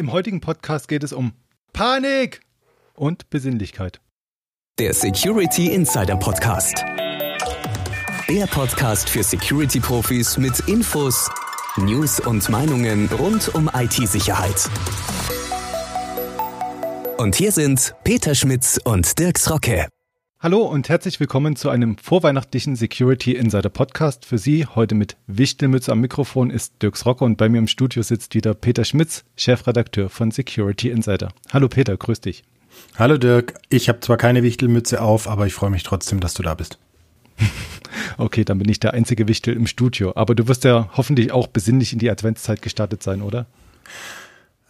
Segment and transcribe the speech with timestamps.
[0.00, 1.34] Im heutigen Podcast geht es um
[1.74, 2.40] Panik
[2.94, 4.00] und Besinnlichkeit.
[4.78, 6.82] Der Security Insider Podcast.
[8.26, 11.30] Der Podcast für Security-Profis mit Infos,
[11.76, 14.70] News und Meinungen rund um IT-Sicherheit.
[17.18, 19.86] Und hier sind Peter Schmitz und Dirks Rocke.
[20.42, 24.24] Hallo und herzlich willkommen zu einem vorweihnachtlichen Security Insider Podcast.
[24.24, 28.02] Für Sie heute mit Wichtelmütze am Mikrofon ist Dirks Rocke und bei mir im Studio
[28.02, 31.28] sitzt wieder Peter Schmitz, Chefredakteur von Security Insider.
[31.52, 32.42] Hallo Peter, grüß dich.
[32.98, 36.42] Hallo Dirk, ich habe zwar keine Wichtelmütze auf, aber ich freue mich trotzdem, dass du
[36.42, 36.78] da bist.
[38.16, 40.14] okay, dann bin ich der einzige Wichtel im Studio.
[40.16, 43.44] Aber du wirst ja hoffentlich auch besinnlich in die Adventszeit gestartet sein, oder?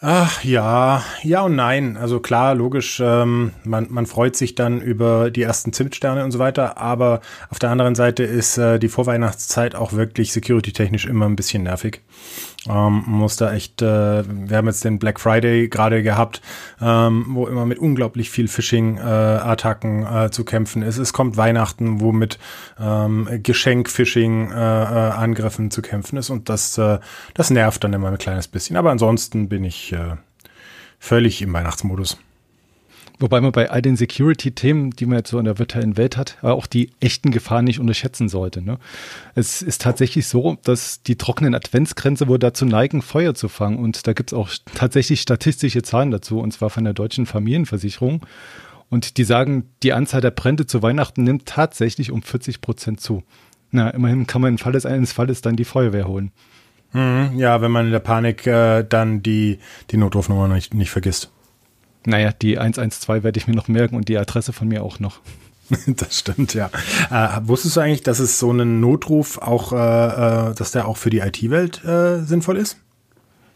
[0.03, 1.99] Ach ja, ja und nein.
[1.99, 6.39] Also klar, logisch, ähm, man, man freut sich dann über die ersten Zimtsterne und so
[6.39, 11.37] weiter, aber auf der anderen Seite ist äh, die Vorweihnachtszeit auch wirklich security-technisch immer ein
[11.37, 12.01] bisschen nervig.
[12.69, 16.43] Ähm, muss da echt, äh, wir haben jetzt den Black Friday gerade gehabt,
[16.81, 20.99] ähm, wo immer mit unglaublich viel Phishing-Attacken äh, äh, zu kämpfen ist.
[20.99, 22.39] Es kommt Weihnachten, wo mit
[22.79, 26.99] ähm, Geschenk-Phishing-Angriffen äh, zu kämpfen ist und das, äh,
[27.33, 28.77] das nervt dann immer ein kleines bisschen.
[28.77, 30.17] Aber ansonsten bin ich äh,
[30.99, 32.19] völlig im Weihnachtsmodus.
[33.21, 36.39] Wobei man bei all den Security-Themen, die man jetzt so in der virtuellen Welt hat,
[36.41, 38.63] auch die echten Gefahren nicht unterschätzen sollte.
[38.63, 38.79] Ne?
[39.35, 43.79] Es ist tatsächlich so, dass die trockenen Adventsgrenze wohl dazu neigen, Feuer zu fangen.
[43.79, 48.25] Und da gibt es auch tatsächlich statistische Zahlen dazu, und zwar von der Deutschen Familienversicherung.
[48.89, 53.23] Und die sagen, die Anzahl der Brände zu Weihnachten nimmt tatsächlich um 40 Prozent zu.
[53.71, 56.33] Na, immerhin kann man im Falle eines Falles dann die Feuerwehr holen.
[56.93, 59.59] Mhm, ja, wenn man in der Panik äh, dann die,
[59.91, 61.31] die Notrufnummer nicht, nicht vergisst.
[62.05, 65.21] Naja, die 112 werde ich mir noch merken und die Adresse von mir auch noch.
[65.87, 66.69] Das stimmt, ja.
[67.11, 69.77] Äh, wusstest du eigentlich, dass es so einen Notruf auch, äh,
[70.51, 72.77] äh dass der auch für die IT-Welt äh, sinnvoll ist?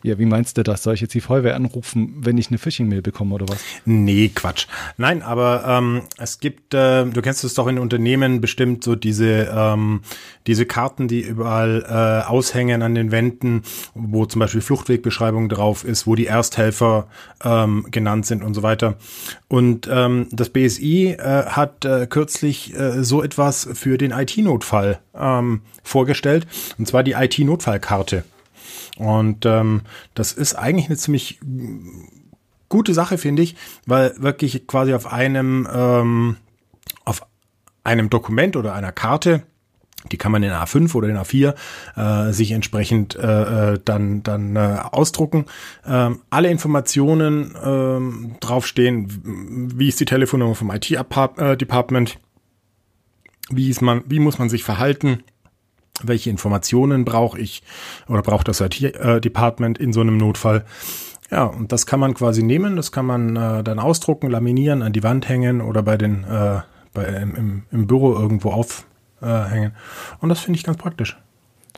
[0.05, 0.83] Ja, wie meinst du das?
[0.83, 3.65] Soll ich jetzt die Feuerwehr anrufen, wenn ich eine Phishing-Mail bekomme oder was?
[3.87, 4.67] Nee, Quatsch.
[4.99, 9.51] Nein, aber ähm, es gibt, äh, du kennst es doch in Unternehmen bestimmt so diese,
[9.51, 10.03] ähm,
[10.47, 13.63] diese Karten, die überall äh, aushängen an den Wänden,
[13.95, 17.09] wo zum Beispiel Fluchtwegbeschreibung drauf ist, wo die Ersthelfer
[17.43, 18.99] ähm, genannt sind und so weiter.
[19.49, 25.63] Und ähm, das BSI äh, hat äh, kürzlich äh, so etwas für den IT-Notfall ähm,
[25.83, 28.25] vorgestellt, und zwar die IT-Notfallkarte.
[28.99, 29.83] Und ähm,
[30.15, 31.41] das ist eigentlich eine ziemlich
[32.69, 33.57] gute Sache, finde ich,
[33.87, 36.37] weil wirklich quasi auf einem, ähm,
[37.05, 37.27] auf
[37.83, 39.43] einem Dokument oder einer Karte
[40.13, 41.55] die kann man in A5 oder in A4
[41.97, 45.47] äh, sich entsprechend äh, äh, dann, dann äh, ausdrucken.
[45.87, 52.19] Ähm, alle Informationen ähm, draufstehen, wie ist die Telefonnummer vom IT-Department, äh,
[53.51, 55.23] wie, ist man, wie muss man sich verhalten,
[56.03, 57.63] welche Informationen brauche ich
[58.09, 60.65] oder braucht das IT-Department in so einem Notfall.
[61.31, 64.93] Ja, und das kann man quasi nehmen, das kann man äh, dann ausdrucken, laminieren, an
[64.93, 66.61] die Wand hängen oder bei den äh,
[66.93, 69.73] bei, im, im Büro irgendwo aufhängen.
[69.73, 71.17] Äh, und das finde ich ganz praktisch.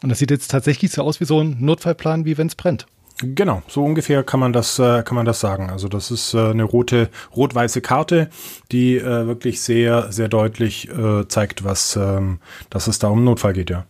[0.03, 2.87] Und das sieht jetzt tatsächlich so aus wie so ein Notfallplan, wie wenn es brennt.
[3.23, 5.71] Genau, so ungefähr kann man das äh, kann man das sagen.
[5.71, 8.29] Also das ist äh, eine rote rot-weiße Karte,
[8.73, 13.55] die äh, wirklich sehr sehr deutlich äh, zeigt, was ähm, dass es da um Notfall
[13.55, 13.87] geht, ja.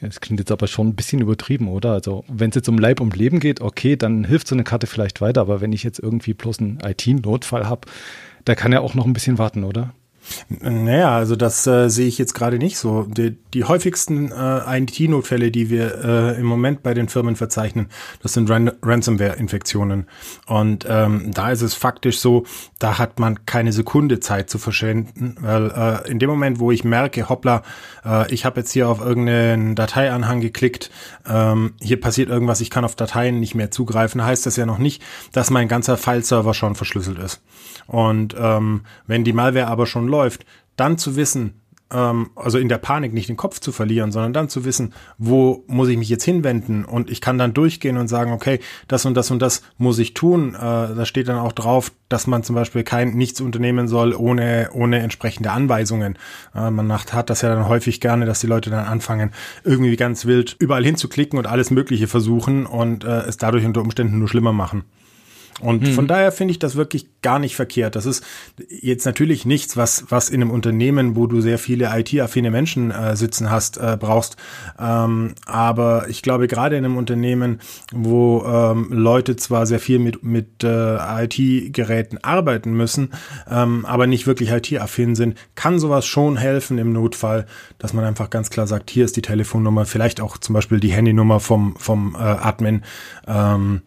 [0.00, 1.92] Ja, das klingt jetzt aber schon ein bisschen übertrieben, oder?
[1.92, 4.86] Also, wenn es jetzt um Leib und Leben geht, okay, dann hilft so eine Karte
[4.86, 7.88] vielleicht weiter, aber wenn ich jetzt irgendwie bloß einen IT-Notfall habe,
[8.44, 9.92] da kann er auch noch ein bisschen warten, oder?
[10.48, 13.02] Naja, also das äh, sehe ich jetzt gerade nicht so.
[13.04, 17.88] Die, die häufigsten äh, IT-Notfälle, die wir äh, im Moment bei den Firmen verzeichnen,
[18.22, 20.06] das sind Ran Ransomware-Infektionen.
[20.46, 22.44] Und ähm, da ist es faktisch so,
[22.78, 26.84] da hat man keine Sekunde Zeit zu verschwenden, weil äh, in dem Moment, wo ich
[26.84, 27.62] merke, hoppla,
[28.04, 30.90] äh, ich habe jetzt hier auf irgendeinen Dateianhang geklickt,
[31.28, 34.78] ähm, hier passiert irgendwas, ich kann auf Dateien nicht mehr zugreifen, heißt das ja noch
[34.78, 37.40] nicht, dass mein ganzer File-Server schon verschlüsselt ist.
[37.86, 40.15] Und ähm, wenn die Malware aber schon läuft,
[40.76, 41.60] dann zu wissen,
[41.92, 45.64] ähm, also in der Panik nicht den Kopf zu verlieren, sondern dann zu wissen, wo
[45.66, 49.14] muss ich mich jetzt hinwenden und ich kann dann durchgehen und sagen, okay, das und
[49.14, 50.54] das und das muss ich tun.
[50.54, 54.70] Äh, da steht dann auch drauf, dass man zum Beispiel kein nichts unternehmen soll ohne
[54.72, 56.18] ohne entsprechende Anweisungen.
[56.54, 59.30] Äh, man macht, hat das ja dann häufig gerne, dass die Leute dann anfangen
[59.64, 64.18] irgendwie ganz wild überall hinzuklicken und alles Mögliche versuchen und äh, es dadurch unter Umständen
[64.18, 64.84] nur schlimmer machen.
[65.60, 65.92] Und mhm.
[65.94, 67.96] von daher finde ich das wirklich gar nicht verkehrt.
[67.96, 68.22] Das ist
[68.68, 73.16] jetzt natürlich nichts, was, was in einem Unternehmen, wo du sehr viele IT-affine Menschen äh,
[73.16, 74.36] sitzen hast, äh, brauchst.
[74.78, 77.60] Ähm, aber ich glaube, gerade in einem Unternehmen,
[77.90, 83.12] wo ähm, Leute zwar sehr viel mit, mit äh, IT-Geräten arbeiten müssen,
[83.50, 87.46] ähm, aber nicht wirklich IT-affin sind, kann sowas schon helfen im Notfall,
[87.78, 90.92] dass man einfach ganz klar sagt, hier ist die Telefonnummer, vielleicht auch zum Beispiel die
[90.92, 92.82] Handynummer vom, vom äh, Admin.
[93.26, 93.80] Ähm,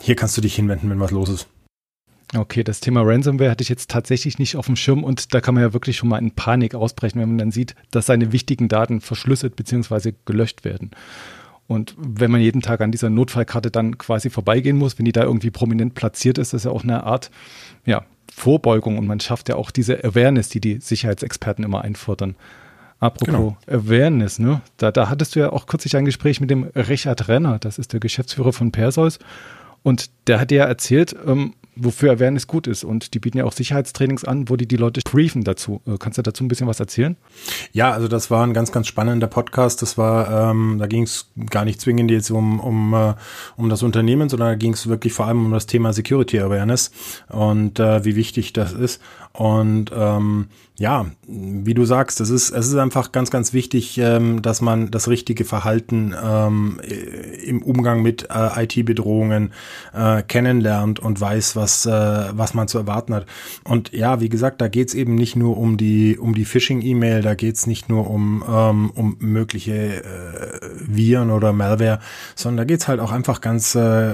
[0.00, 1.48] hier kannst du dich hinwenden, wenn was los ist.
[2.34, 5.54] Okay, das Thema Ransomware hatte ich jetzt tatsächlich nicht auf dem Schirm und da kann
[5.54, 8.68] man ja wirklich schon mal in Panik ausbrechen, wenn man dann sieht, dass seine wichtigen
[8.68, 10.12] Daten verschlüsselt bzw.
[10.24, 10.90] gelöscht werden.
[11.68, 15.22] Und wenn man jeden Tag an dieser Notfallkarte dann quasi vorbeigehen muss, wenn die da
[15.22, 17.30] irgendwie prominent platziert ist, ist ja auch eine Art
[17.84, 22.36] ja, Vorbeugung und man schafft ja auch diese Awareness, die die Sicherheitsexperten immer einfordern.
[22.98, 23.56] Apropos genau.
[23.66, 24.62] Awareness, ne?
[24.78, 27.92] Da, da hattest du ja auch kürzlich ein Gespräch mit dem Richard Renner, das ist
[27.92, 29.18] der Geschäftsführer von Perseus.
[29.82, 32.82] Und der hat dir ja erzählt, ähm, wofür Awareness gut ist.
[32.82, 35.80] Und die bieten ja auch Sicherheitstrainings an, wo die die Leute briefen dazu.
[35.86, 37.16] Äh, kannst du dazu ein bisschen was erzählen?
[37.72, 39.82] Ja, also das war ein ganz, ganz spannender Podcast.
[39.82, 43.14] Das war, ähm, da ging es gar nicht zwingend jetzt um, um, äh,
[43.56, 46.90] um das Unternehmen, sondern da ging es wirklich vor allem um das Thema Security Awareness
[47.28, 49.00] und äh, wie wichtig das ist.
[49.32, 54.42] Und ähm, ja, wie du sagst, es ist, es ist einfach ganz, ganz wichtig, ähm,
[54.42, 56.80] dass man das richtige Verhalten ähm,
[57.44, 59.52] im Umgang mit äh, IT-Bedrohungen
[59.94, 63.24] äh, kennenlernt und weiß, was, äh, was man zu erwarten hat.
[63.64, 67.34] Und ja, wie gesagt, da geht's eben nicht nur um die, um die Phishing-E-Mail, da
[67.34, 72.00] geht's nicht nur um, ähm, um mögliche äh, Viren oder Malware,
[72.34, 74.12] sondern da geht's halt auch einfach ganz äh,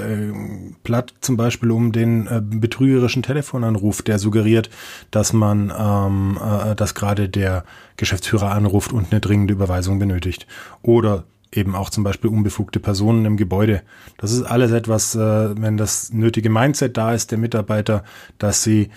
[0.85, 4.71] platt zum Beispiel um den äh, betrügerischen Telefonanruf, der suggeriert,
[5.11, 7.65] dass man ähm, äh, dass gerade der
[7.97, 10.47] Geschäftsführer anruft und eine dringende Überweisung benötigt.
[10.83, 13.83] Oder eben auch zum Beispiel unbefugte Personen im Gebäude.
[14.17, 18.05] Das ist alles etwas, äh, wenn das nötige Mindset da ist der Mitarbeiter,
[18.39, 18.91] dass sie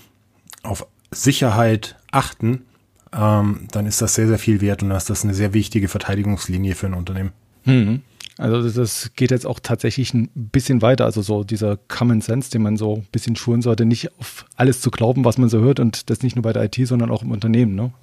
[0.63, 2.65] auf Sicherheit achten,
[3.13, 5.87] ähm, dann ist das sehr, sehr viel wert und dann ist das eine sehr wichtige
[5.87, 7.31] Verteidigungslinie für ein Unternehmen.
[7.65, 8.01] Mhm.
[8.37, 11.05] Also das geht jetzt auch tatsächlich ein bisschen weiter.
[11.05, 14.81] Also so dieser Common Sense, den man so ein bisschen schulen sollte, nicht auf alles
[14.81, 17.23] zu glauben, was man so hört und das nicht nur bei der IT, sondern auch
[17.23, 17.75] im Unternehmen.
[17.75, 17.93] Ne?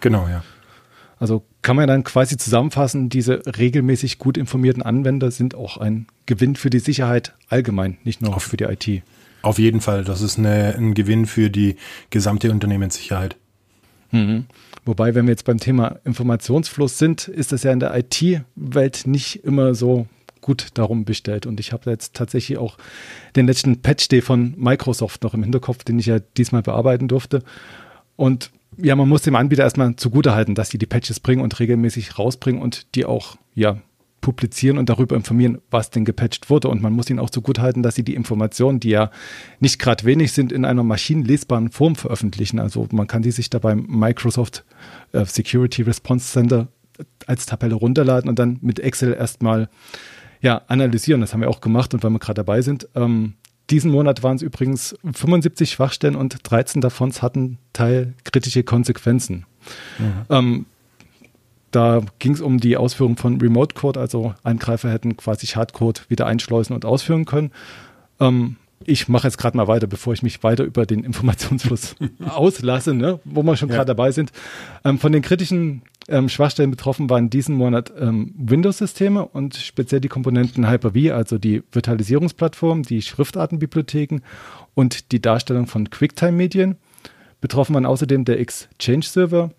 [0.00, 0.42] Genau, ja.
[1.18, 6.54] Also kann man dann quasi zusammenfassen, diese regelmäßig gut informierten Anwender sind auch ein Gewinn
[6.54, 9.02] für die Sicherheit allgemein, nicht nur auf, für die IT.
[9.42, 11.76] Auf jeden Fall, das ist eine, ein Gewinn für die
[12.10, 13.36] gesamte Unternehmenssicherheit.
[14.12, 14.46] Mhm.
[14.88, 19.44] Wobei, wenn wir jetzt beim Thema Informationsfluss sind, ist das ja in der IT-Welt nicht
[19.44, 20.06] immer so
[20.40, 21.44] gut darum bestellt.
[21.44, 22.78] Und ich habe jetzt tatsächlich auch
[23.36, 27.42] den letzten Patch Day von Microsoft noch im Hinterkopf, den ich ja diesmal bearbeiten durfte.
[28.16, 32.18] Und ja, man muss dem Anbieter erstmal zugutehalten, dass die die Patches bringen und regelmäßig
[32.18, 33.76] rausbringen und die auch ja
[34.20, 36.68] publizieren und darüber informieren, was denn gepatcht wurde.
[36.68, 39.10] Und man muss ihnen auch zugutehalten, dass sie die Informationen, die ja
[39.60, 42.58] nicht gerade wenig sind, in einer maschinenlesbaren Form veröffentlichen.
[42.58, 44.64] Also man kann die sich da beim Microsoft
[45.12, 46.68] äh, Security Response Center
[47.26, 49.68] als Tabelle runterladen und dann mit Excel erstmal
[50.40, 51.20] ja, analysieren.
[51.20, 52.88] Das haben wir auch gemacht und weil wir gerade dabei sind.
[52.94, 53.34] Ähm,
[53.70, 59.44] diesen Monat waren es übrigens 75 Schwachstellen und 13 davon hatten teilkritische Konsequenzen.
[59.98, 60.12] Mhm.
[60.30, 60.66] Ähm,
[61.70, 66.26] da ging es um die Ausführung von Remote Code, also Angreifer hätten quasi Schadcode wieder
[66.26, 67.52] einschleusen und ausführen können.
[68.20, 71.96] Ähm, ich mache jetzt gerade mal weiter, bevor ich mich weiter über den Informationsfluss
[72.28, 73.94] auslasse, ne, wo wir schon gerade ja.
[73.94, 74.32] dabei sind.
[74.84, 80.08] Ähm, von den kritischen ähm, Schwachstellen betroffen waren diesen Monat ähm, Windows-Systeme und speziell die
[80.08, 84.20] Komponenten Hyper-V, also die Virtualisierungsplattform, die Schriftartenbibliotheken
[84.74, 86.76] und die Darstellung von QuickTime-Medien.
[87.40, 89.50] Betroffen waren außerdem der Exchange-Server,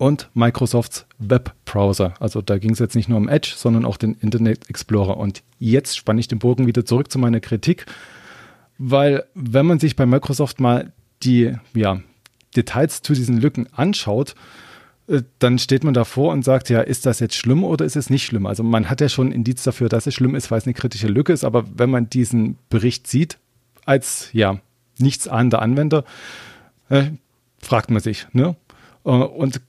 [0.00, 2.14] und Microsofts Webbrowser.
[2.20, 5.18] Also da ging es jetzt nicht nur um Edge, sondern auch den Internet Explorer.
[5.18, 7.84] Und jetzt spanne ich den Bogen wieder zurück zu meiner Kritik,
[8.78, 12.00] weil wenn man sich bei Microsoft mal die ja,
[12.56, 14.34] Details zu diesen Lücken anschaut,
[15.06, 18.08] äh, dann steht man davor und sagt, ja, ist das jetzt schlimm oder ist es
[18.08, 18.46] nicht schlimm?
[18.46, 21.08] Also man hat ja schon Indiz dafür, dass es schlimm ist, weil es eine kritische
[21.08, 23.36] Lücke ist, aber wenn man diesen Bericht sieht,
[23.84, 24.60] als ja,
[24.96, 26.04] nichtsahnender Anwender,
[26.88, 27.10] äh,
[27.58, 28.56] fragt man sich, ne?
[29.04, 29.60] Äh, und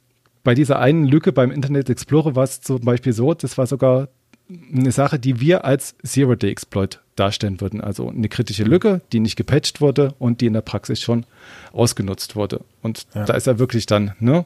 [0.44, 4.10] bei dieser einen Lücke beim Internet Explorer war es zum Beispiel so, das war sogar
[4.50, 7.82] eine Sache, die wir als Zero-Day-Exploit darstellen würden.
[7.82, 11.26] Also eine kritische Lücke, die nicht gepatcht wurde und die in der Praxis schon
[11.72, 12.62] ausgenutzt wurde.
[12.82, 13.26] Und ja.
[13.26, 14.46] da ist er wirklich dann, ne?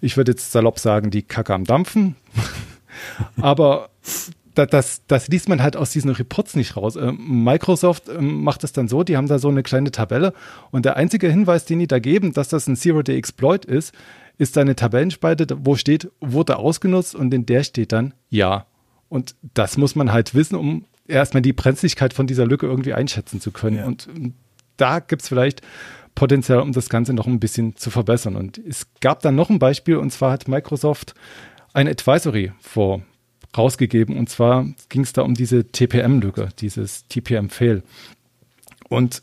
[0.00, 2.16] Ich würde jetzt salopp sagen, die Kacke am Dampfen.
[3.40, 3.90] Aber
[4.54, 6.96] das, das, das, liest man halt aus diesen Reports nicht raus.
[6.96, 10.32] Ähm, Microsoft ähm, macht es dann so, die haben da so eine kleine Tabelle
[10.70, 13.92] und der einzige Hinweis, den die da geben, dass das ein Zero-Day-Exploit ist,
[14.38, 18.66] ist da eine Tabellenspalte, wo steht, wurde ausgenutzt und in der steht dann ja.
[19.08, 23.40] Und das muss man halt wissen, um erstmal die Brenzligkeit von dieser Lücke irgendwie einschätzen
[23.40, 23.76] zu können.
[23.76, 23.86] Ja.
[23.86, 24.08] Und
[24.76, 25.62] da gibt es vielleicht
[26.14, 28.36] Potenzial, um das Ganze noch ein bisschen zu verbessern.
[28.36, 31.14] Und es gab dann noch ein Beispiel, und zwar hat Microsoft
[31.72, 33.02] ein Advisory vor
[33.56, 34.16] rausgegeben.
[34.16, 37.82] Und zwar ging es da um diese TPM-Lücke, dieses TPM-Fail.
[38.88, 39.22] Und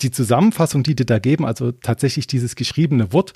[0.00, 3.32] die Zusammenfassung, die die da geben, also tatsächlich dieses geschriebene Wort,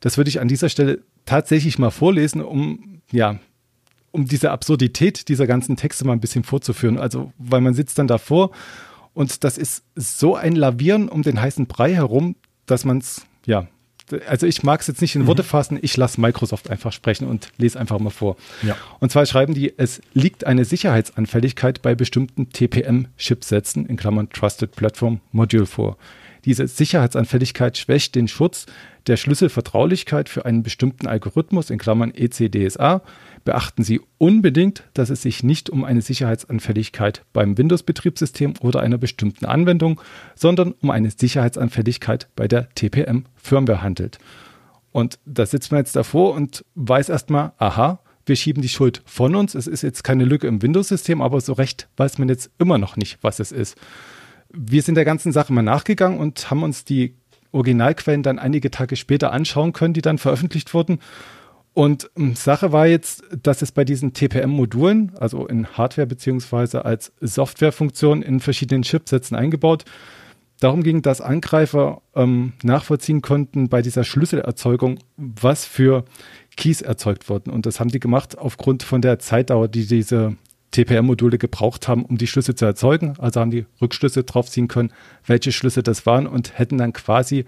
[0.00, 3.38] das würde ich an dieser Stelle tatsächlich mal vorlesen, um, ja,
[4.10, 6.98] um diese Absurdität dieser ganzen Texte mal ein bisschen vorzuführen.
[6.98, 8.50] Also, weil man sitzt dann davor
[9.12, 13.66] Und das ist so ein Lavieren um den heißen Brei herum, dass man es, ja,
[14.26, 15.26] also ich mag es jetzt nicht in mhm.
[15.28, 18.36] Worte fassen, ich lasse Microsoft einfach sprechen und lese einfach mal vor.
[18.62, 18.76] Ja.
[18.98, 25.20] Und zwar schreiben die, es liegt eine Sicherheitsanfälligkeit bei bestimmten TPM-Chipsätzen in Klammern Trusted Platform
[25.32, 25.96] Module vor.
[26.44, 28.66] Diese Sicherheitsanfälligkeit schwächt den Schutz
[29.06, 33.02] der Schlüsselvertraulichkeit für einen bestimmten Algorithmus in Klammern ECDSA.
[33.44, 39.46] Beachten Sie unbedingt, dass es sich nicht um eine Sicherheitsanfälligkeit beim Windows-Betriebssystem oder einer bestimmten
[39.46, 40.00] Anwendung,
[40.34, 44.18] sondern um eine Sicherheitsanfälligkeit bei der TPM-Firmware handelt.
[44.92, 49.34] Und da sitzt man jetzt davor und weiß erstmal, aha, wir schieben die Schuld von
[49.34, 49.54] uns.
[49.54, 52.96] Es ist jetzt keine Lücke im Windows-System, aber so recht weiß man jetzt immer noch
[52.96, 53.76] nicht, was es ist.
[54.52, 57.14] Wir sind der ganzen Sache mal nachgegangen und haben uns die
[57.52, 61.00] Originalquellen dann einige Tage später anschauen können, die dann veröffentlicht wurden.
[61.72, 67.12] Und ähm, Sache war jetzt, dass es bei diesen TPM-Modulen, also in Hardware beziehungsweise als
[67.20, 69.84] Softwarefunktion in verschiedenen Chipsätzen eingebaut,
[70.58, 76.04] darum ging, dass Angreifer ähm, nachvollziehen konnten bei dieser Schlüsselerzeugung, was für
[76.56, 77.50] Keys erzeugt wurden.
[77.50, 80.36] Und das haben die gemacht aufgrund von der Zeitdauer, die diese
[80.70, 83.14] TPM-Module gebraucht haben, um die Schlüsse zu erzeugen.
[83.18, 84.92] Also haben die Rückschlüsse drauf ziehen können,
[85.26, 87.44] welche Schlüsse das waren und hätten dann quasi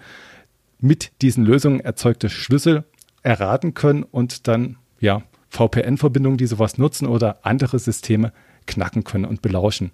[0.80, 2.84] mit diesen Lösungen erzeugte Schlüssel
[3.22, 8.32] erraten können und dann ja VPN-Verbindungen, die sowas nutzen oder andere Systeme
[8.66, 9.92] knacken können und belauschen.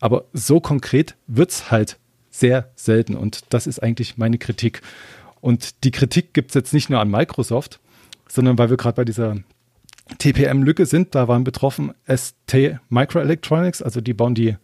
[0.00, 1.98] Aber so konkret wird es halt
[2.30, 4.82] sehr selten und das ist eigentlich meine Kritik.
[5.40, 7.78] Und die Kritik gibt es jetzt nicht nur an Microsoft,
[8.28, 9.36] sondern weil wir gerade bei dieser
[10.18, 11.14] TPM-Lücke sind.
[11.14, 14.56] Da waren betroffen ST Microelectronics, also die bauen die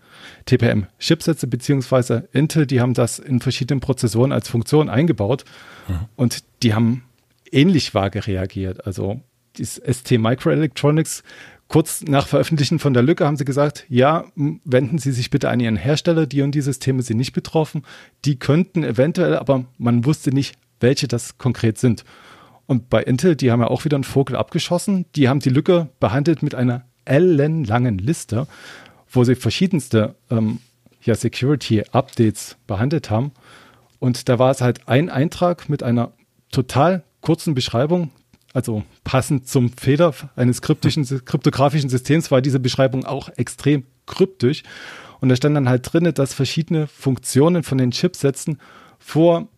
[0.47, 5.45] TPM-Chipsätze, beziehungsweise Intel, die haben das in verschiedenen Prozessoren als Funktion eingebaut
[5.89, 5.95] mhm.
[6.17, 7.05] und die haben
[7.51, 8.87] ähnlich vage reagiert.
[8.87, 9.21] Also
[9.57, 11.23] das ST Microelectronics,
[11.69, 15.61] kurz nach Veröffentlichen von der Lücke haben sie gesagt, ja, wenden Sie sich bitte an
[15.61, 17.85] Ihren Hersteller, die und die Systeme sind nicht betroffen.
[18.25, 22.05] Die könnten eventuell, aber man wusste nicht, welche das konkret sind.
[22.71, 25.05] Und bei Intel, die haben ja auch wieder einen Vogel abgeschossen.
[25.17, 28.47] Die haben die Lücke behandelt mit einer ellenlangen Liste,
[29.11, 30.61] wo sie verschiedenste ähm,
[31.03, 33.33] ja, Security-Updates behandelt haben.
[33.99, 36.13] Und da war es halt ein Eintrag mit einer
[36.53, 38.13] total kurzen Beschreibung,
[38.55, 44.63] also passend zum Fehler eines kryptischen, kryptografischen Systems war diese Beschreibung auch extrem kryptisch.
[45.21, 48.61] Und da stand dann halt drin, dass verschiedene Funktionen von den Chipsätzen
[49.01, 49.49] vor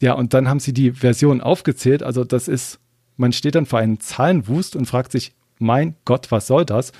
[0.00, 2.02] ja, und dann haben sie die Version aufgezählt.
[2.02, 2.80] Also das ist,
[3.16, 6.92] man steht dann vor einem Zahlenwust und fragt sich, mein Gott, was soll das?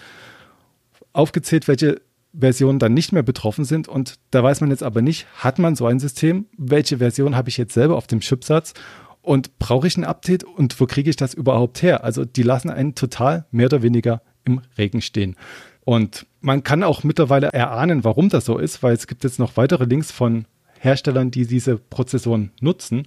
[1.13, 2.03] Aufgezählt, welche
[2.39, 3.89] Versionen dann nicht mehr betroffen sind.
[3.89, 6.47] Und da weiß man jetzt aber nicht, hat man so ein System?
[6.57, 8.75] Welche Version habe ich jetzt selber auf dem Chipsatz?
[9.23, 10.45] Und brauche ich ein Update?
[10.45, 12.05] Und wo kriege ich das überhaupt her?
[12.05, 15.37] Also die lassen einen total mehr oder weniger im Regen stehen.
[15.85, 19.57] Und man kann auch mittlerweile erahnen, warum das so ist, weil es gibt jetzt noch
[19.57, 20.45] weitere Links von
[20.81, 23.07] Herstellern, die diese Prozessoren nutzen.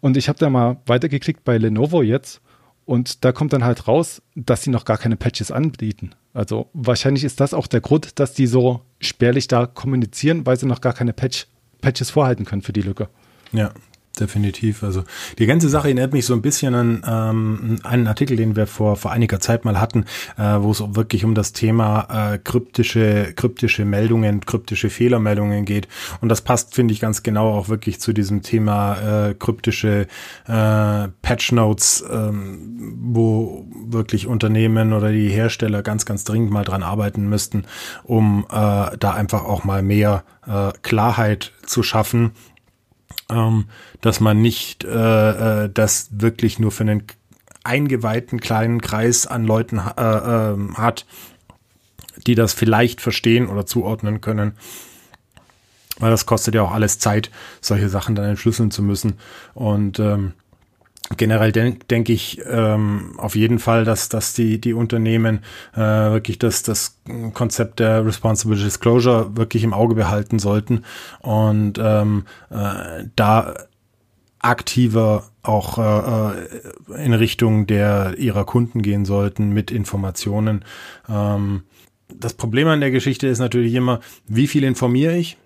[0.00, 2.40] Und ich habe da mal weitergeklickt bei Lenovo jetzt
[2.84, 6.10] und da kommt dann halt raus, dass sie noch gar keine Patches anbieten.
[6.32, 10.66] Also wahrscheinlich ist das auch der Grund, dass die so spärlich da kommunizieren, weil sie
[10.66, 11.46] noch gar keine Patch,
[11.80, 13.08] Patches vorhalten können für die Lücke.
[13.52, 13.72] Ja,
[14.20, 14.82] definitiv.
[14.82, 15.04] Also
[15.38, 18.96] die ganze Sache erinnert mich so ein bisschen an ähm, einen Artikel, den wir vor,
[18.96, 20.04] vor einiger Zeit mal hatten,
[20.36, 25.88] äh, wo es wirklich um das Thema äh, kryptische, kryptische Meldungen, kryptische Fehlermeldungen geht.
[26.20, 30.06] Und das passt, finde ich, ganz genau auch wirklich zu diesem Thema äh, kryptische
[30.46, 36.82] äh, Patch Notes, ähm, wo wirklich Unternehmen oder die Hersteller ganz, ganz dringend mal dran
[36.82, 37.64] arbeiten müssten,
[38.04, 42.32] um äh, da einfach auch mal mehr äh, Klarheit zu schaffen
[43.30, 43.66] ähm,
[44.00, 47.04] dass man nicht äh, äh, das wirklich nur für einen
[47.64, 51.06] eingeweihten kleinen Kreis an Leuten äh, äh, hat,
[52.26, 54.52] die das vielleicht verstehen oder zuordnen können.
[55.98, 59.18] Weil das kostet ja auch alles Zeit, solche Sachen dann entschlüsseln zu müssen.
[59.52, 60.32] Und ähm,
[61.16, 65.40] generell denke denk ich ähm, auf jeden Fall, dass, dass die, die Unternehmen
[65.74, 67.00] äh, wirklich das, das
[67.34, 70.84] Konzept der Responsible Disclosure wirklich im Auge behalten sollten
[71.20, 73.54] und ähm, äh, da
[74.38, 76.42] aktiver auch äh,
[76.94, 80.64] äh in Richtung der ihrer Kunden gehen sollten mit Informationen.
[81.08, 81.64] Ähm,
[82.08, 85.36] das Problem an der Geschichte ist natürlich immer, wie viel informiere ich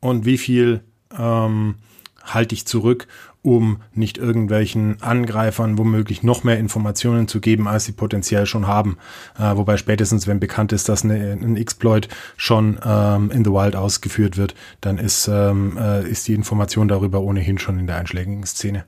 [0.00, 0.82] und wie viel
[1.18, 1.76] ähm,
[2.24, 3.08] halte ich zurück
[3.42, 8.96] um nicht irgendwelchen Angreifern womöglich noch mehr Informationen zu geben, als sie potenziell schon haben.
[9.38, 13.74] Äh, wobei spätestens, wenn bekannt ist, dass eine, ein Exploit schon ähm, in the wild
[13.74, 18.44] ausgeführt wird, dann ist, ähm, äh, ist die Information darüber ohnehin schon in der einschlägigen
[18.46, 18.84] Szene.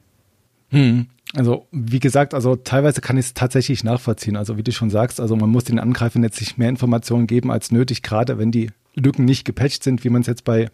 [0.70, 1.06] Hm.
[1.34, 4.36] Also wie gesagt, also teilweise kann ich es tatsächlich nachvollziehen.
[4.36, 7.50] Also wie du schon sagst, also man muss den Angreifern jetzt nicht mehr Informationen geben
[7.50, 10.70] als nötig, gerade wenn die Lücken nicht gepatcht sind, wie man es jetzt bei,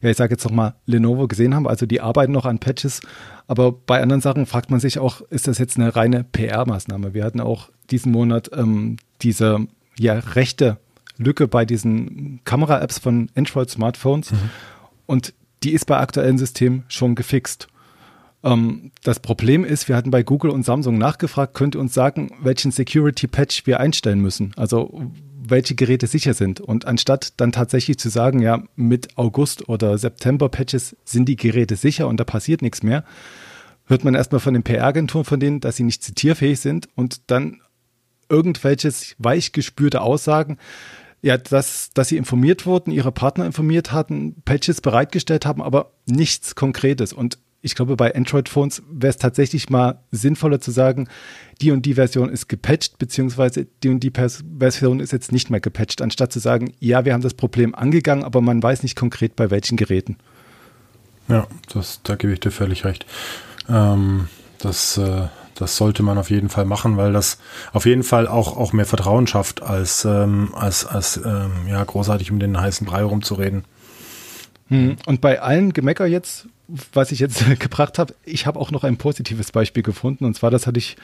[0.00, 1.68] ja, ich sage jetzt noch mal Lenovo gesehen haben.
[1.68, 3.00] Also die arbeiten noch an Patches.
[3.46, 7.14] Aber bei anderen Sachen fragt man sich auch, ist das jetzt eine reine PR-Maßnahme?
[7.14, 9.66] Wir hatten auch diesen Monat ähm, diese
[9.98, 10.78] ja, rechte
[11.18, 14.32] Lücke bei diesen Kamera-Apps von Android-Smartphones.
[14.32, 14.50] Mhm.
[15.06, 17.68] Und die ist bei aktuellen Systemen schon gefixt.
[18.42, 22.30] Ähm, das Problem ist, wir hatten bei Google und Samsung nachgefragt, könnt ihr uns sagen,
[22.40, 24.52] welchen Security-Patch wir einstellen müssen?
[24.56, 25.12] Also
[25.50, 26.60] welche Geräte sicher sind.
[26.60, 31.76] Und anstatt dann tatsächlich zu sagen, ja, mit August oder September Patches sind die Geräte
[31.76, 33.04] sicher und da passiert nichts mehr,
[33.86, 37.60] hört man erstmal von den PR-Agenturen von denen, dass sie nicht zitierfähig sind und dann
[38.28, 40.58] irgendwelches weichgespürte Aussagen,
[41.22, 46.54] ja, dass, dass sie informiert wurden, ihre Partner informiert hatten, Patches bereitgestellt haben, aber nichts
[46.54, 47.12] Konkretes.
[47.12, 51.08] Und ich glaube, bei Android-Phones wäre es tatsächlich mal sinnvoller zu sagen,
[51.60, 54.12] die und die Version ist gepatcht, beziehungsweise die und die
[54.58, 58.24] Version ist jetzt nicht mehr gepatcht, anstatt zu sagen, ja, wir haben das Problem angegangen,
[58.24, 60.16] aber man weiß nicht konkret bei welchen Geräten.
[61.28, 63.06] Ja, das, da gebe ich dir völlig recht.
[63.68, 67.38] Ähm, das, äh, das sollte man auf jeden Fall machen, weil das
[67.72, 72.30] auf jeden Fall auch, auch mehr Vertrauen schafft, als, ähm, als, als ähm, ja, großartig
[72.32, 73.64] um den heißen Brei rumzureden.
[74.68, 76.46] Hm, und bei allen Gemecker jetzt,
[76.92, 80.24] was ich jetzt gebracht habe, ich habe auch noch ein positives Beispiel gefunden.
[80.24, 80.96] Und zwar, das hatte ich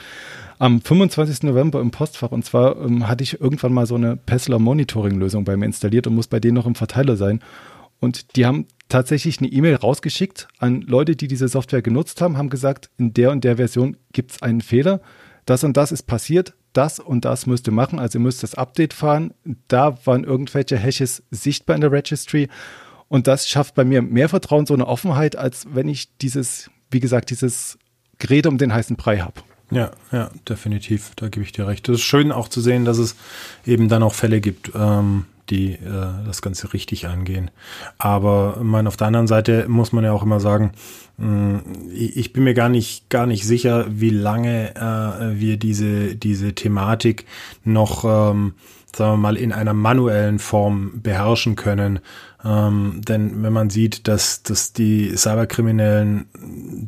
[0.58, 1.42] am 25.
[1.42, 2.30] November im Postfach.
[2.30, 6.14] Und zwar ähm, hatte ich irgendwann mal so eine Pessler Monitoring-Lösung bei mir installiert und
[6.14, 7.40] muss bei denen noch im Verteiler sein.
[8.00, 12.50] Und die haben tatsächlich eine E-Mail rausgeschickt an Leute, die diese Software genutzt haben, haben
[12.50, 15.00] gesagt, in der und der Version gibt es einen Fehler.
[15.46, 17.99] Das und das ist passiert, das und das müsst ihr machen.
[17.99, 19.32] Also ihr müsst das Update fahren.
[19.68, 22.49] Da waren irgendwelche Hashes sichtbar in der Registry.
[23.08, 27.00] Und das schafft bei mir mehr Vertrauen, so eine Offenheit, als wenn ich dieses, wie
[27.00, 27.78] gesagt, dieses
[28.18, 29.42] Gerät um den heißen Brei habe.
[29.70, 31.12] Ja, ja, definitiv.
[31.16, 31.88] Da gebe ich dir recht.
[31.88, 33.16] Es ist schön auch zu sehen, dass es
[33.66, 37.50] eben dann auch Fälle gibt, ähm, die äh, das Ganze richtig angehen.
[37.98, 40.72] Aber mein, auf der anderen Seite muss man ja auch immer sagen,
[41.18, 46.14] mh, mm, ich bin mir gar nicht, gar nicht sicher, wie lange äh, wir diese,
[46.14, 47.26] diese Thematik
[47.64, 48.54] noch, ähm,
[48.94, 51.98] sagen wir mal, in einer manuellen Form beherrschen können.
[52.44, 56.27] Ähm, denn wenn man sieht, dass, dass die Cyberkriminellen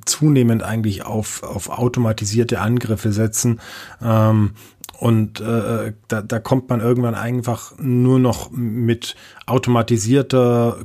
[0.04, 3.60] zunehmend eigentlich auf, auf automatisierte Angriffe setzen,
[4.02, 4.52] ähm,
[5.00, 9.14] und äh, da, da kommt man irgendwann einfach nur noch mit
[9.46, 10.78] automatisierter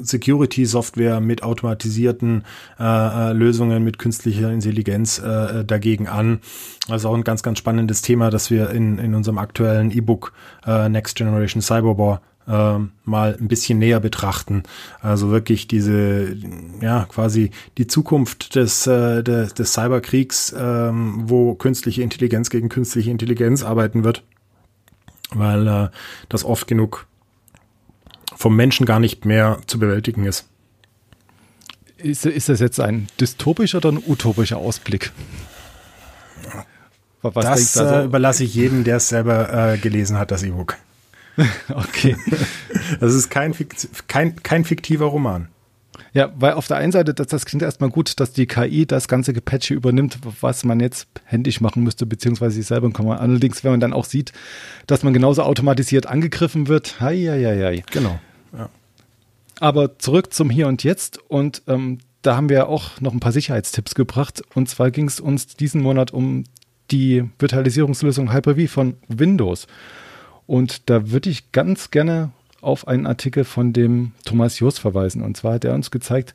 [0.00, 2.44] Security-Software, mit automatisierten
[2.78, 6.40] äh, äh, Lösungen, mit künstlicher Intelligenz äh, dagegen an.
[6.88, 10.32] Also auch ein ganz, ganz spannendes Thema, das wir in, in unserem aktuellen E-Book
[10.66, 14.62] äh, Next Generation Cyberwar äh, mal ein bisschen näher betrachten.
[15.00, 16.36] Also wirklich diese,
[16.80, 23.10] ja, quasi die Zukunft des, äh, des, des Cyberkriegs, äh, wo künstliche Intelligenz gegen künstliche
[23.10, 24.22] Intelligenz arbeiten wird,
[25.30, 25.88] weil äh,
[26.28, 27.06] das oft genug
[28.36, 30.48] vom Menschen gar nicht mehr zu bewältigen ist.
[31.96, 35.12] Ist, ist das jetzt ein dystopischer oder ein utopischer Ausblick?
[37.22, 37.94] Was das also?
[37.94, 40.76] äh, überlasse ich jedem, der es selber äh, gelesen hat, das E-Book.
[41.68, 42.16] okay.
[43.00, 43.54] Das ist kein,
[44.08, 45.48] kein, kein fiktiver Roman.
[46.12, 49.08] Ja, weil auf der einen Seite, das, das klingt erstmal gut, dass die KI das
[49.08, 53.08] ganze Gepatche übernimmt, was man jetzt händisch machen müsste, beziehungsweise sich selber kann.
[53.08, 54.32] Allerdings, wenn man dann auch sieht,
[54.86, 57.82] dass man genauso automatisiert angegriffen wird, hei, hei, hei.
[57.90, 58.20] Genau.
[58.56, 58.70] Ja.
[59.58, 63.32] Aber zurück zum Hier und Jetzt und ähm, da haben wir auch noch ein paar
[63.32, 64.42] Sicherheitstipps gebracht.
[64.54, 66.44] Und zwar ging es uns diesen Monat um
[66.90, 69.66] die Virtualisierungslösung Hyper-V von Windows.
[70.46, 72.30] Und da würde ich ganz gerne
[72.60, 75.22] auf einen Artikel von dem Thomas Jost verweisen.
[75.22, 76.34] Und zwar hat er uns gezeigt,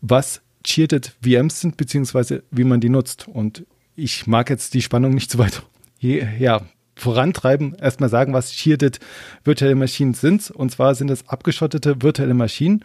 [0.00, 3.28] was Cheated VMs sind, beziehungsweise wie man die nutzt.
[3.28, 5.62] Und ich mag jetzt die Spannung nicht zu weit
[6.00, 6.62] ja,
[6.94, 7.74] vorantreiben.
[7.74, 9.00] Erstmal sagen, was Cheated
[9.44, 10.50] virtuelle Maschinen sind.
[10.50, 12.84] Und zwar sind es abgeschottete virtuelle Maschinen,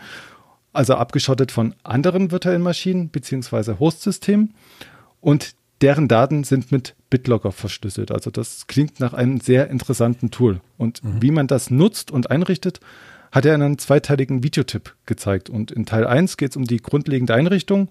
[0.74, 4.54] also abgeschottet von anderen virtuellen Maschinen, beziehungsweise Hostsystemen.
[5.19, 8.12] Und deren Daten sind mit BitLocker verschlüsselt.
[8.12, 10.62] Also das klingt nach einem sehr interessanten Tool.
[10.80, 11.21] Und mhm.
[11.21, 12.80] wie man das nutzt und einrichtet,
[13.32, 15.50] hat er einen zweiteiligen Videotipp gezeigt.
[15.50, 17.89] Und in Teil 1 geht es um die grundlegende Einrichtung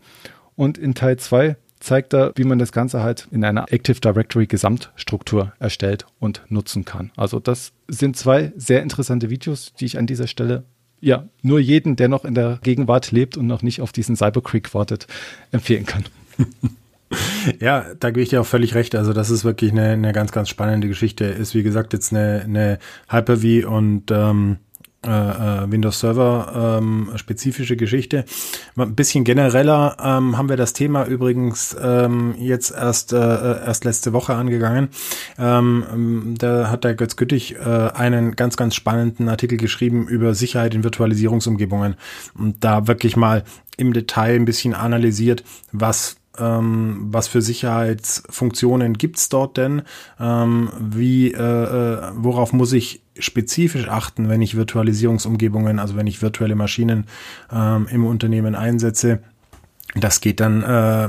[0.56, 4.46] und in Teil 2 zeigt er, wie man das Ganze halt in einer Active Directory
[4.46, 7.10] Gesamtstruktur erstellt und nutzen kann.
[7.16, 10.64] Also das sind zwei sehr interessante Videos, die ich an dieser Stelle
[11.00, 14.74] ja nur jeden, der noch in der Gegenwart lebt und noch nicht auf diesen Cybercreek
[14.74, 15.06] wartet,
[15.50, 16.04] empfehlen kann.
[17.60, 18.94] Ja, da gebe ich dir auch völlig recht.
[18.94, 21.24] Also das ist wirklich eine, eine ganz, ganz spannende Geschichte.
[21.24, 24.58] Ist wie gesagt jetzt eine, eine Hyper-V und ähm,
[25.02, 28.26] äh, äh, Windows Server ähm, spezifische Geschichte.
[28.76, 33.86] Ein bisschen genereller ähm, haben wir das Thema übrigens ähm, jetzt erst äh, äh erst
[33.86, 34.90] letzte Woche angegangen.
[35.38, 40.74] Ähm, da hat der Götz Güttig äh, einen ganz ganz spannenden Artikel geschrieben über Sicherheit
[40.74, 41.94] in Virtualisierungsumgebungen
[42.38, 43.44] und da wirklich mal
[43.78, 49.82] im Detail ein bisschen analysiert, was ähm, was für Sicherheitsfunktionen gibt's dort denn?
[50.18, 56.22] Ähm, wie, äh, äh, worauf muss ich spezifisch achten, wenn ich Virtualisierungsumgebungen, also wenn ich
[56.22, 57.06] virtuelle Maschinen
[57.52, 59.20] ähm, im Unternehmen einsetze?
[59.94, 61.08] Das geht dann äh,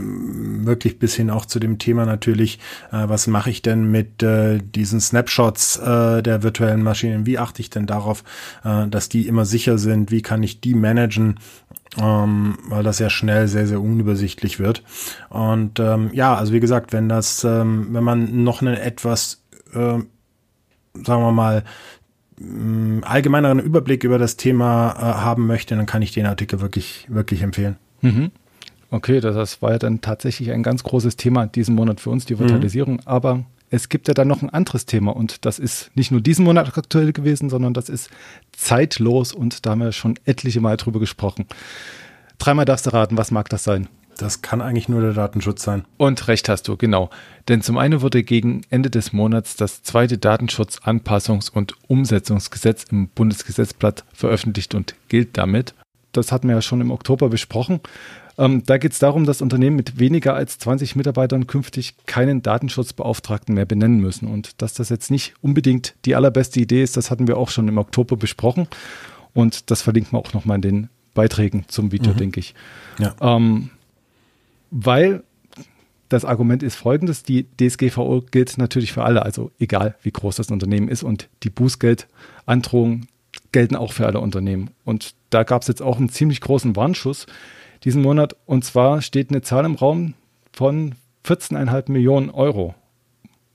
[0.65, 2.58] wirklich bis hin auch zu dem Thema natürlich,
[2.91, 7.28] äh, was mache ich denn mit äh, diesen Snapshots äh, der virtuellen Maschinen?
[7.28, 8.24] Wie achte ich denn darauf,
[8.63, 10.10] äh, dass die immer sicher sind?
[10.10, 11.36] Wie kann ich die managen?
[11.98, 14.84] ähm, weil das ja schnell sehr, sehr unübersichtlich wird.
[15.30, 19.78] Und ähm, ja, also wie gesagt, wenn das, ähm, wenn man noch einen etwas, äh,
[19.78, 20.08] sagen
[21.04, 21.63] wir mal,
[22.39, 27.08] mm, allgemeineren Überblick über das Thema äh, haben möchte, dann kann ich den Artikel wirklich,
[27.10, 27.76] wirklich empfehlen.
[28.02, 28.32] Mhm.
[28.92, 32.38] Okay, das war ja dann tatsächlich ein ganz großes Thema diesen Monat für uns, die
[32.38, 32.96] Virtualisierung.
[32.96, 33.02] Mhm.
[33.06, 36.44] Aber es gibt ja dann noch ein anderes Thema und das ist nicht nur diesen
[36.44, 38.10] Monat aktuell gewesen, sondern das ist
[38.52, 41.46] zeitlos und da haben wir schon etliche Mal drüber gesprochen.
[42.38, 43.88] Dreimal darfst du raten, was mag das sein?
[44.18, 45.86] Das kann eigentlich nur der Datenschutz sein.
[45.98, 47.10] Und recht hast du, genau.
[47.48, 54.04] Denn zum einen wurde gegen Ende des Monats das zweite Datenschutzanpassungs- und Umsetzungsgesetz im Bundesgesetzblatt
[54.14, 55.74] veröffentlicht und gilt damit.
[56.12, 57.80] Das hatten wir ja schon im Oktober besprochen.
[58.42, 63.54] Ähm, da geht es darum, dass Unternehmen mit weniger als 20 Mitarbeitern künftig keinen Datenschutzbeauftragten
[63.54, 64.28] mehr benennen müssen.
[64.28, 67.68] Und dass das jetzt nicht unbedingt die allerbeste Idee ist, das hatten wir auch schon
[67.68, 68.68] im Oktober besprochen.
[69.36, 72.18] Und das verlinken wir auch nochmal in den Beiträgen zum Video, mhm.
[72.18, 72.56] denke ich.
[72.98, 73.14] Ja.
[73.22, 73.70] Ähm,
[74.72, 75.22] weil
[76.10, 80.50] das Argument ist folgendes: Die DSGVO gilt natürlich für alle, also egal wie groß das
[80.50, 81.04] Unternehmen ist.
[81.04, 83.08] Und die Bußgeldandrohungen
[83.52, 84.72] gelten auch für alle Unternehmen.
[84.84, 87.28] Und da gab es jetzt auch einen ziemlich großen Warnschuss
[87.84, 88.36] diesen Monat.
[88.46, 90.13] Und zwar steht eine Zahl im Raum
[90.54, 92.76] von 14,5 Millionen Euro.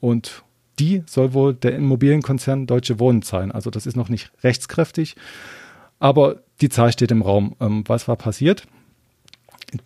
[0.00, 0.42] Und
[0.78, 3.50] die soll wohl der Immobilienkonzern Deutsche Wohnen zahlen.
[3.50, 5.16] Also das ist noch nicht rechtskräftig,
[5.98, 7.56] aber die Zahl steht im Raum.
[7.60, 8.66] Ähm, was war passiert?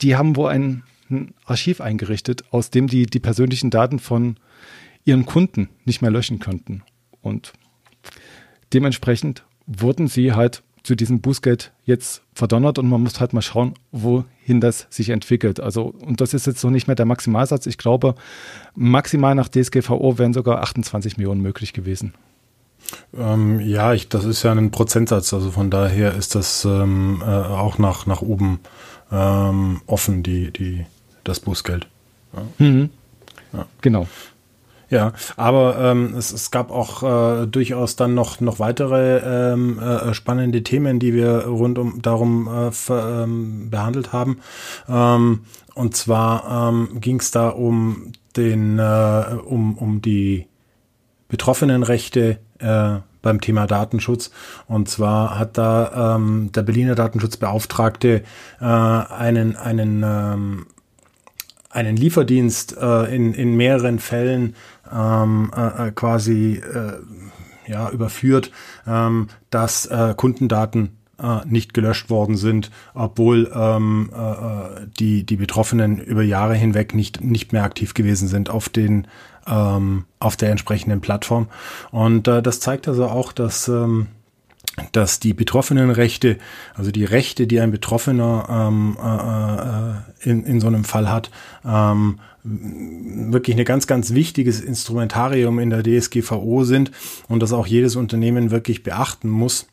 [0.03, 4.37] Die haben wohl ein, ein Archiv eingerichtet, aus dem die die persönlichen Daten von
[5.05, 6.83] ihren Kunden nicht mehr löschen könnten.
[7.23, 7.53] Und
[8.73, 13.75] dementsprechend wurden sie halt zu diesem Bußgeld jetzt verdonnert und man muss halt mal schauen,
[13.93, 15.61] wohin das sich entwickelt.
[15.61, 17.67] Also, und das ist jetzt noch nicht mehr der Maximalsatz.
[17.67, 18.15] Ich glaube,
[18.75, 22.15] maximal nach DSGVO wären sogar 28 Millionen möglich gewesen.
[23.17, 27.27] Ähm, ja, ich, das ist ja ein Prozentsatz, also von daher ist das ähm, äh,
[27.27, 28.61] auch nach, nach oben
[29.13, 30.87] ähm, offen, die, die,
[31.25, 31.87] das Bußgeld.
[32.33, 32.67] Ja.
[32.67, 32.91] Mhm.
[33.53, 33.67] Ja.
[33.81, 34.09] Genau.
[34.91, 37.03] Ja, aber ähm, es, es gab auch
[37.43, 39.19] äh, durchaus dann noch, noch weitere
[39.53, 44.41] ähm, äh, spannende Themen, die wir rund um darum äh, ver, ähm, behandelt haben.
[44.89, 45.43] Ähm,
[45.75, 50.47] und zwar ähm, ging es da um den äh, um, um die
[51.29, 54.31] Betroffenenrechte äh, beim Thema Datenschutz.
[54.67, 58.23] Und zwar hat da ähm, der Berliner Datenschutzbeauftragte
[58.61, 60.67] äh, einen, einen, ähm,
[61.71, 64.55] einen Lieferdienst äh, in, in mehreren Fällen
[64.93, 66.99] ähm, äh, äh, quasi äh,
[67.67, 68.51] ja, überführt,
[68.87, 75.99] ähm, dass äh, Kundendaten äh, nicht gelöscht worden sind, obwohl ähm, äh, die, die Betroffenen
[75.99, 79.07] über Jahre hinweg nicht, nicht mehr aktiv gewesen sind auf den
[79.47, 81.49] ähm, auf der entsprechenden Plattform.
[81.91, 84.09] Und äh, das zeigt also auch, dass ähm,
[84.93, 86.39] dass die betroffenen Rechte,
[86.75, 91.31] also die Rechte, die ein Betroffener ähm, äh, äh in, in so einem Fall hat,
[91.65, 96.91] ähm, wirklich ein ganz, ganz wichtiges Instrumentarium in der DSGVO sind
[97.29, 99.67] und dass auch jedes Unternehmen wirklich beachten muss,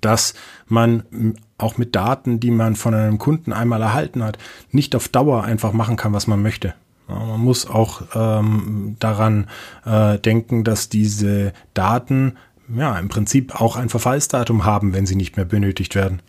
[0.00, 0.34] dass
[0.66, 4.38] man auch mit Daten, die man von einem Kunden einmal erhalten hat,
[4.70, 6.74] nicht auf Dauer einfach machen kann, was man möchte.
[7.08, 9.48] Man muss auch ähm, daran
[9.84, 12.36] äh, denken, dass diese Daten
[12.74, 16.22] ja im Prinzip auch ein Verfallsdatum haben, wenn sie nicht mehr benötigt werden.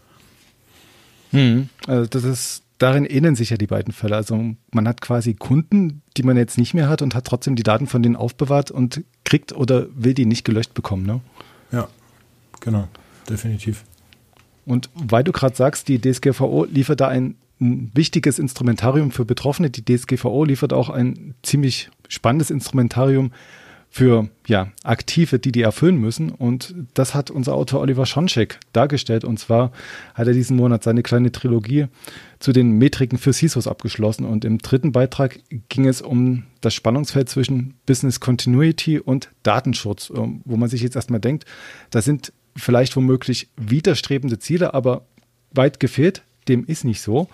[1.32, 4.16] Hm, also das ist darin ähneln sich ja die beiden Fälle.
[4.16, 7.64] Also man hat quasi Kunden, die man jetzt nicht mehr hat und hat trotzdem die
[7.64, 11.06] Daten von denen aufbewahrt und kriegt oder will die nicht gelöscht bekommen.
[11.06, 11.22] Ne?
[11.72, 11.88] Ja,
[12.60, 12.88] genau,
[13.30, 13.84] definitiv.
[14.66, 19.70] Und weil du gerade sagst, die DSGVO liefert da ein, ein wichtiges Instrumentarium für Betroffene.
[19.70, 23.32] Die DSGVO liefert auch ein ziemlich spannendes Instrumentarium
[23.94, 26.30] für ja, Aktive, die die erfüllen müssen.
[26.30, 29.26] Und das hat unser Autor Oliver Schoncheck dargestellt.
[29.26, 29.74] Und zwar
[30.14, 31.88] hat er diesen Monat seine kleine Trilogie
[32.40, 34.24] zu den Metriken für CISOs abgeschlossen.
[34.24, 40.42] Und im dritten Beitrag ging es um das Spannungsfeld zwischen Business Continuity und Datenschutz, ähm,
[40.46, 41.44] wo man sich jetzt erstmal denkt,
[41.90, 45.04] da sind vielleicht womöglich widerstrebende Ziele, aber
[45.52, 47.28] weit gefehlt, dem ist nicht so.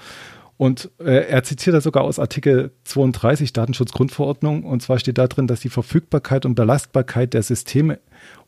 [0.58, 4.64] Und äh, er zitiert da sogar aus Artikel 32 Datenschutzgrundverordnung.
[4.64, 8.00] Und zwar steht da drin, dass die Verfügbarkeit und Belastbarkeit der Systeme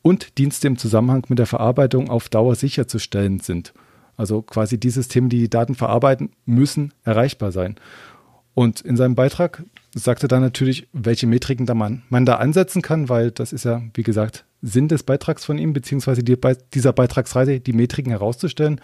[0.01, 3.73] und Dienste im Zusammenhang mit der Verarbeitung auf Dauer sicherzustellen sind.
[4.17, 7.75] Also quasi die Systeme, die die Daten verarbeiten, müssen erreichbar sein.
[8.55, 9.63] Und in seinem Beitrag
[9.95, 13.65] sagt er dann natürlich, welche Metriken da man, man da ansetzen kann, weil das ist
[13.65, 16.37] ja, wie gesagt, Sinn des Beitrags von ihm, beziehungsweise die,
[16.73, 18.81] dieser Beitragsreise, die Metriken herauszustellen.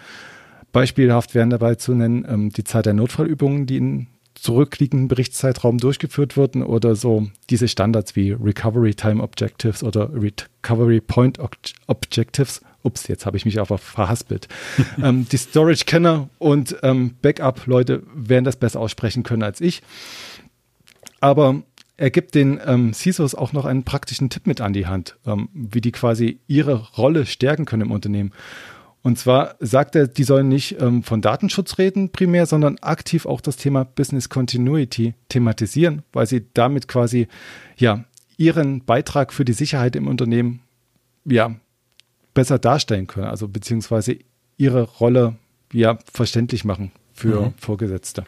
[0.72, 6.36] Beispielhaft wären dabei zu nennen ähm, die Zahl der Notfallübungen, die in zurückliegenden Berichtszeitraum durchgeführt
[6.36, 11.38] wurden oder so diese Standards wie Recovery Time Objectives oder Recovery Point
[11.86, 12.60] Objectives.
[12.82, 14.46] Ups, jetzt habe ich mich aber verhaspelt.
[15.02, 19.82] ähm, die Storage-Kenner und ähm, Backup-Leute werden das besser aussprechen können als ich.
[21.20, 21.62] Aber
[21.96, 25.48] er gibt den ähm, CISOs auch noch einen praktischen Tipp mit an die Hand, ähm,
[25.52, 28.32] wie die quasi ihre Rolle stärken können im Unternehmen.
[29.06, 33.40] Und zwar sagt er, die sollen nicht ähm, von Datenschutz reden primär, sondern aktiv auch
[33.40, 37.28] das Thema Business Continuity thematisieren, weil sie damit quasi
[37.76, 38.04] ja
[38.36, 40.58] ihren Beitrag für die Sicherheit im Unternehmen
[41.24, 41.54] ja
[42.34, 44.16] besser darstellen können, also beziehungsweise
[44.56, 45.36] ihre Rolle
[45.72, 47.54] ja verständlich machen für mhm.
[47.58, 48.24] Vorgesetzte.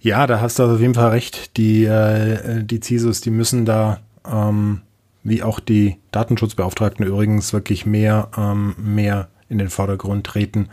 [0.00, 1.56] Ja, da hast du auf jeden Fall recht.
[1.56, 4.80] Die, äh, die CISOs, die müssen da ähm,
[5.22, 10.68] wie auch die Datenschutzbeauftragten übrigens wirklich mehr, ähm, mehr in den Vordergrund treten.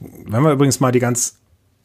[0.00, 1.38] Wenn wir übrigens mal die ganz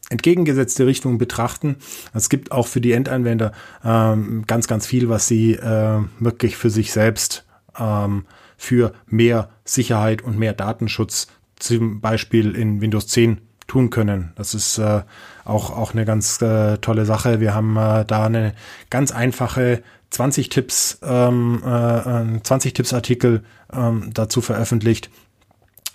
[0.10, 1.78] entgegengesetzte Richtung betrachten,
[2.14, 3.52] es gibt auch für die Endanwender
[3.84, 7.46] ähm, ganz, ganz viel, was sie äh, wirklich für sich selbst
[7.78, 8.26] ähm,
[8.58, 14.34] für mehr Sicherheit und mehr Datenschutz zum Beispiel in Windows 10 tun können.
[14.36, 15.04] Das ist äh,
[15.46, 17.40] auch, auch eine ganz äh, tolle Sache.
[17.40, 18.54] Wir haben äh, da eine
[18.90, 25.10] ganz einfache 20 Tipps, ähm, äh, 20 Tipps Artikel ähm, dazu veröffentlicht,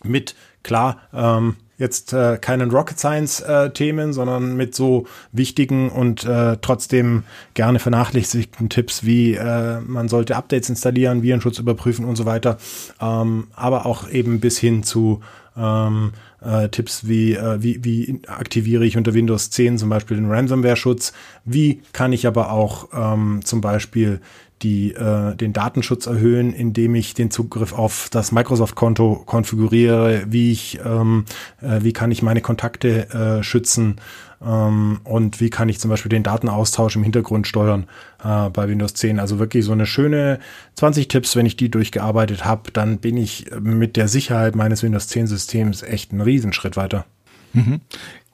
[0.04, 6.24] mit, klar, ähm, jetzt äh, keinen Rocket Science äh, Themen, sondern mit so wichtigen und
[6.24, 12.26] äh, trotzdem gerne vernachlässigten Tipps wie äh, man sollte Updates installieren, Virenschutz überprüfen und so
[12.26, 12.58] weiter,
[13.00, 15.20] ähm, aber auch eben bis hin zu
[15.56, 16.12] ähm,
[16.44, 21.12] äh, Tipps wie, äh, wie, wie aktiviere ich unter Windows 10 zum Beispiel den Ransomware-Schutz,
[21.44, 24.20] wie kann ich aber auch ähm, zum Beispiel
[24.64, 30.80] die, äh, den Datenschutz erhöhen, indem ich den Zugriff auf das Microsoft-Konto konfiguriere, wie ich,
[30.84, 31.26] ähm,
[31.60, 34.00] äh, wie kann ich meine Kontakte äh, schützen
[34.44, 37.86] ähm, und wie kann ich zum Beispiel den Datenaustausch im Hintergrund steuern
[38.24, 39.20] äh, bei Windows 10.
[39.20, 40.40] Also wirklich so eine schöne
[40.76, 45.08] 20 Tipps, wenn ich die durchgearbeitet habe, dann bin ich mit der Sicherheit meines Windows
[45.08, 47.04] 10 Systems echt einen Riesenschritt weiter.
[47.52, 47.80] Mhm.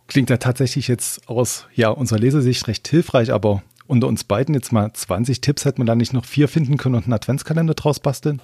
[0.07, 4.73] Klingt ja tatsächlich jetzt aus ja, unserer Lesesicht recht hilfreich, aber unter uns beiden jetzt
[4.73, 7.99] mal 20 Tipps, hätte man da nicht noch vier finden können und einen Adventskalender draus
[7.99, 8.41] basteln?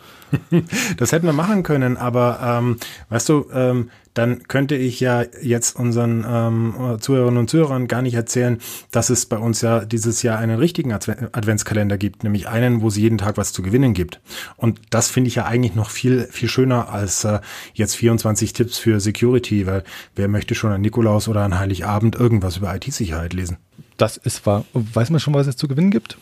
[0.97, 2.77] das hätten wir machen können, aber ähm,
[3.09, 8.15] weißt du, ähm, dann könnte ich ja jetzt unseren ähm, Zuhörerinnen und Zuhörern gar nicht
[8.15, 8.59] erzählen,
[8.91, 12.97] dass es bei uns ja dieses Jahr einen richtigen Adventskalender gibt, nämlich einen, wo es
[12.97, 14.21] jeden Tag was zu gewinnen gibt.
[14.57, 17.41] Und das finde ich ja eigentlich noch viel, viel schöner als äh,
[17.75, 22.57] jetzt 24 Tipps für Security, weil wer möchte schon an Nikolaus oder an Heiligabend irgendwas
[22.57, 23.59] über IT-Sicherheit lesen?
[23.97, 24.65] Das ist wahr.
[24.73, 26.19] Weiß man schon, was es zu gewinnen gibt?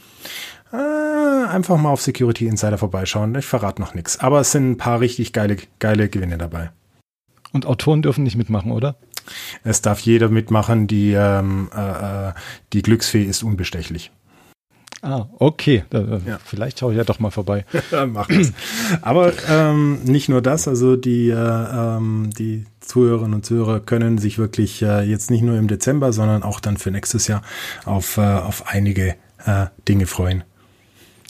[0.73, 3.35] Äh, einfach mal auf Security Insider vorbeischauen.
[3.35, 4.21] Ich verrate noch nichts.
[4.21, 6.71] Aber es sind ein paar richtig geile, geile Gewinne dabei.
[7.53, 8.97] Und Autoren dürfen nicht mitmachen, oder?
[9.63, 10.87] Es darf jeder mitmachen.
[10.87, 12.33] Die, ähm, äh, äh
[12.73, 14.11] die Glücksfee ist unbestechlich.
[15.03, 15.85] Ah, okay.
[15.91, 16.39] Da, ja.
[16.43, 17.67] Vielleicht schaue ich ja doch mal vorbei.
[18.07, 18.53] Mach das.
[19.03, 24.39] Aber ähm, nicht nur das, also die, äh, ähm, die Zuhörerinnen und Zuhörer können sich
[24.39, 27.43] wirklich äh, jetzt nicht nur im Dezember, sondern auch dann für nächstes Jahr
[27.85, 30.45] auf, äh, auf einige äh, Dinge freuen.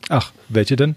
[0.08, 0.96] Ach, welche denn?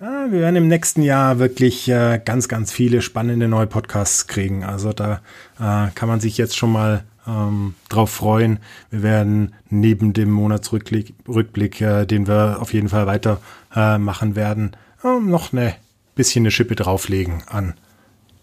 [0.00, 4.64] Ah, wir werden im nächsten Jahr wirklich äh, ganz, ganz viele spannende neue Podcasts kriegen.
[4.64, 5.20] Also da
[5.58, 8.60] äh, kann man sich jetzt schon mal ähm, drauf freuen.
[8.90, 13.40] Wir werden neben dem Monatsrückblick, Rückblick, äh, den wir auf jeden Fall weiter
[13.74, 15.74] äh, machen werden, äh, noch eine
[16.14, 17.74] bisschen eine Schippe drauflegen an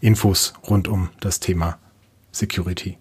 [0.02, 1.78] Infos rund um das Thema
[2.32, 2.98] Security.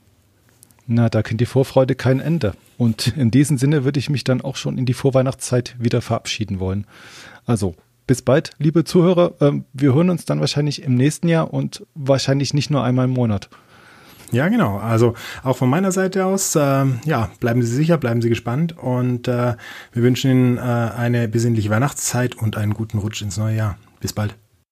[0.87, 2.53] Na, da kennt die Vorfreude kein Ende.
[2.77, 6.61] Und in diesem Sinne würde ich mich dann auch schon in die Vorweihnachtszeit wieder verabschieden
[6.61, 6.87] wollen.
[7.47, 7.75] Also,
[8.07, 9.35] bis bald, liebe Zuhörer.
[9.41, 13.13] Ähm, wir hören uns dann wahrscheinlich im nächsten Jahr und wahrscheinlich nicht nur einmal im
[13.13, 13.49] Monat.
[14.33, 14.79] Ja, genau.
[14.79, 19.29] Also auch von meiner Seite aus, äh, ja, bleiben Sie sicher, bleiben Sie gespannt und
[19.29, 19.55] äh,
[19.93, 23.79] wir wünschen Ihnen äh, eine besinnliche Weihnachtszeit und einen guten Rutsch ins neue Jahr.
[24.01, 24.37] Bis bald.